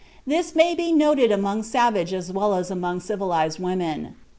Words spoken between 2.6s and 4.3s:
among civilized women.